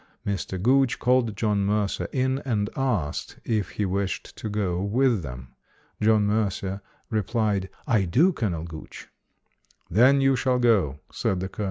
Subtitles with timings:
[0.25, 0.59] Mr.
[0.59, 5.49] Gooch called John Mercer in and asked if he wished to go with them.
[6.01, 6.81] John Mercer
[7.11, 9.09] replied, "I do, Colonel Gooch".
[9.91, 11.59] "Then you shall go", said the colonel.